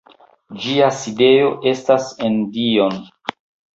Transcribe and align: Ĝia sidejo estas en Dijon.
Ĝia 0.63 0.87
sidejo 1.01 1.51
estas 1.73 2.09
en 2.29 2.41
Dijon. 2.57 2.99